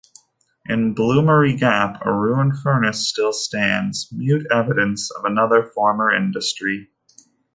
[0.65, 6.89] In Bloomery Gap, a ruined furnace still stands, mute evidence of another former industry.